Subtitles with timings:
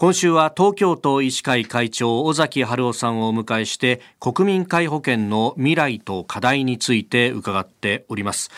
[0.00, 8.48] 今週は東京都医師会会長尾崎春夫さんをお迎えして国民皆保険の未来と課題について伺っております。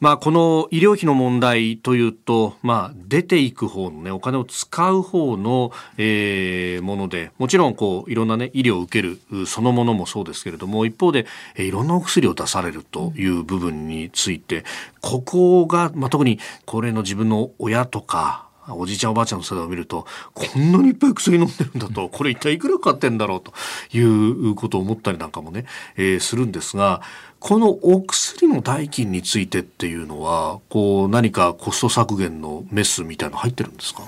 [0.00, 14.64] まあ、この医療費の問題というと、まあ、出ていく方のね、お金を使う方の、えー、もので、もちろん、こう、いろんなね、医療を受けるそのものもそうですけれども、一方で、えー、いろんなお薬を出されるという部分について、
[15.00, 23.52] ここが、まあ、特に高齢の自分の親とか、おじいちゃんおばあちゃんの世代を見るとこんなにいっぱい薬飲んでるんだとこれ一体いくらかかってんだろうと
[23.96, 25.66] いうことを思ったりなんかもね、
[25.96, 27.00] えー、するんですが
[27.40, 34.02] このお薬の代金についてっていうのはこう何かコスト削減のメスみたいなの入ってるんですか？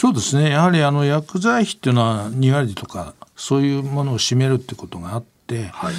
[0.00, 0.50] そうですね。
[0.50, 5.94] やはりあの薬剤費っていうのは2割とかそういうものを占めるってことがあって、はい、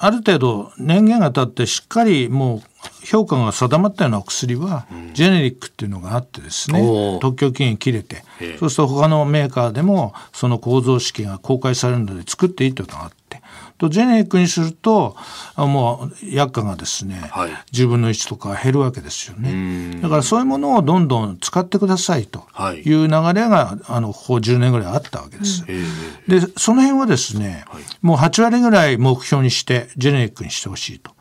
[0.00, 2.62] ある程度年限が経ってしっかりもう
[3.04, 8.22] 評価が定まったような薬は、ジェネリックっていうのがあってですね、特許期限切れて、
[8.60, 13.42] そうすると他のメーカーでもその構造式が公開されるので作っていいというのがあって、
[13.78, 15.16] とジェネリックにすると
[15.56, 20.00] もう薬価がですね、はい、10分の1とか減るわけですよね。
[20.00, 22.44] だからそういうものをどんどん使ってくださいと。
[22.74, 22.80] い。
[22.80, 23.08] う流れ
[23.48, 25.64] が、あのここ10年ぐらいあったわけです。
[26.26, 31.12] でその辺はですね、はい、もう8割ぐらい目標にしてジェネリックにしてほしいと。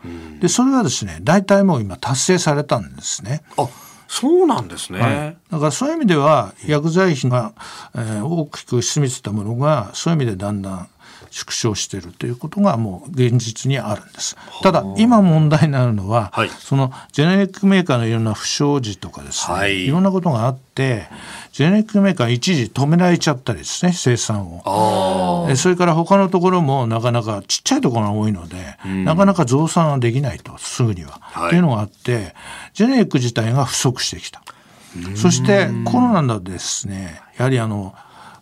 [0.42, 3.44] でそれはですね大体もう今達成されたんですね。
[3.58, 3.68] あ
[4.08, 7.54] そうなんですね、はい、だからそういう意味では薬剤費が、
[7.94, 10.90] えー、大きく占めてたものがそういう意味でだんだん
[11.30, 14.36] 縮小しているということがもう現実にあるんです。
[14.62, 21.08] ただ今問題になるのは、はい、そのジェネリックメーカーのいろんな不祥事とかですね、はい、いろんなことがあって
[21.52, 25.56] ジェネリックメーカー一時止められちゃったりですね生産を。
[25.56, 32.36] それから他のところもなかなかちっちゃいところが多いので、うん、なかなか増産ができないとすぐには、はい、というのがあって
[32.74, 34.42] ジェネリック自体が不足してきた。
[35.16, 37.94] そしてコロナでですねやはりあの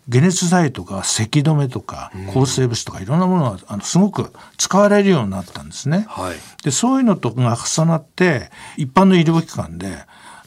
[0.10, 6.06] 解熱剤とか咳止めとか抗生物質とかいろんなものがあのすごく使われるようになったんですね。
[6.08, 10.06] はい、でそういうのとが重なって一般の医療機関で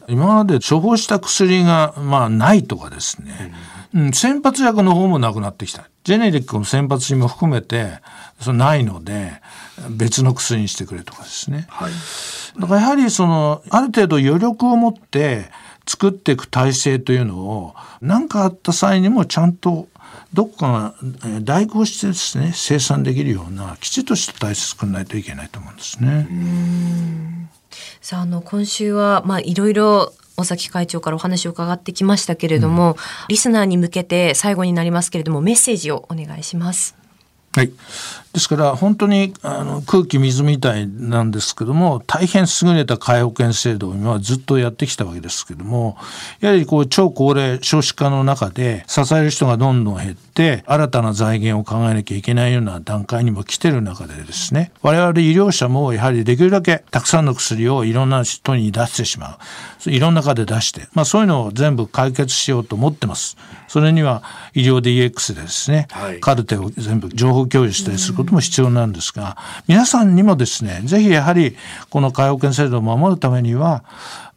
[0.09, 3.53] 今まで処方した薬がまあないとかですね、
[3.94, 5.88] うん、先発薬の方もなくなってきた。
[6.05, 8.00] ジェネリックの先発品も含めて
[8.41, 9.43] そのないので
[9.91, 11.66] 別の薬にしてくれとかですね。
[11.69, 11.93] はい、
[12.59, 15.50] だからやはりそのある程度余力を持って
[15.88, 19.88] 作っていく体制というのを何かあった際にもちゃんと
[20.34, 26.28] どこかが代行してですね生産できるようなきちっとした体制作らないといけないと思うんですね。
[28.00, 32.97] さああの今週はまあいろいろ尾崎会長からお話を伺ってきましたけれども、うん、
[33.28, 36.97] リスナーに向けて最後になりますけれどもメッセージをお願いします。
[37.53, 37.72] はい。
[38.32, 45.97] ですから本当にあの空気水みたいなんですけども大変優れた介保険制度を今はずっとやってきたわけですけども
[46.41, 59.38] やはりこう超高齢少子化の中で支える人がどんどん減って新たな財源を考えなきゃいけないような段階にも来てる中でですね我々医療者もやはりできるだけたくさんの薬をいろんな人に出してしまう
[59.87, 63.37] いろんな科で出して、まあ、そういうのを全部解決しようと思ってます。
[63.69, 64.22] それには
[64.54, 71.56] 医療 DX でですね、はい、カルテを全部情報共有したりすることも必要なんですが、皆さんにもですね、ぜひやはり
[71.91, 73.84] この介護保険制度を守るためには、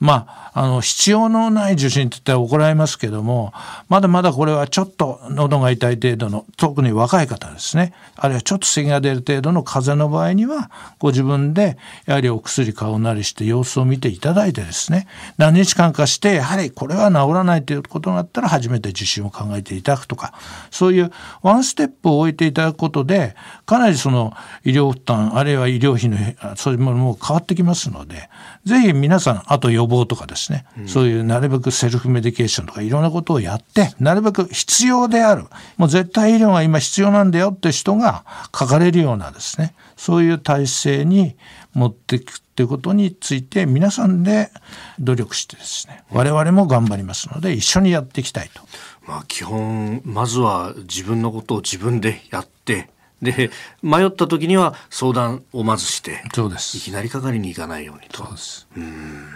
[0.02, 3.54] まあ、あの、必要のない受診って言ったら怒られますけども、
[3.88, 15.08] まだまだこれはちょっと喉が痛い程度の、特に若い方ですね、あるいはちょっと咳が出る程度の風邪の場合には、ご自分でやはりお薬買うなりして様子を見ていただいてですね、
[15.38, 20.34] 何日間かして、やはりこれは治らないということがあったら初めて受診を考えていただくとか、
[20.72, 21.12] そういう
[21.44, 23.36] ワンステップを置いていただくことで、
[23.68, 24.34] かなりその
[24.66, 28.30] 医療負担、あるいは医療費の、そういうものも変わってきますので、
[28.66, 35.46] ぜひ皆さん、あと予防とかですね、うん、そういうなるべくセルフメディケーションとかいろんなことをやって、なるべく必要である、
[35.78, 38.26] もう絶対医療が今必要なんだよって人が
[38.58, 41.36] かかれるようなですね、そういう体制に
[41.74, 44.52] 持っていくっていうことについて皆さんで
[45.00, 48.62] 努力してですね、我々も頑張りますので一緒にやっていきたいと。
[49.08, 52.90] まあ基本、まずは自分のことを自分でやって、
[53.22, 53.52] で
[53.84, 56.78] 迷った時には相談をまずしてそうです。
[56.78, 58.26] いきなりかかりに行かないようにと。
[58.26, 58.68] そうです。
[58.76, 59.28] うん。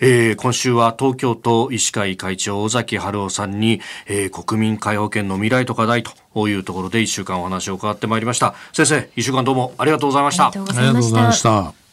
[0.00, 8.54] えー、今週は東京都医師会会長尾崎春夫さんに、えー、国民皆保険の未来と課題というところで1週間お話を伺ってまいりました。
[8.72, 10.48] 先生1週間どうもありがとうございました。
[10.48, 11.85] ありがとうございました